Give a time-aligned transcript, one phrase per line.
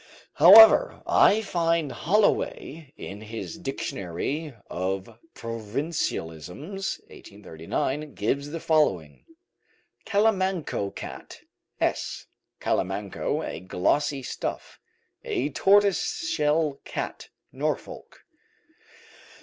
[0.33, 9.25] However, I find Holloway, in his "Dictionary of Provincialisms" (1839), gives the following:
[10.07, 11.41] "Calimanco Cat,
[11.79, 12.25] s.
[12.59, 14.79] (calimanco, a glossy stuff),
[15.23, 18.23] a tortoiseshell cat, Norfolk."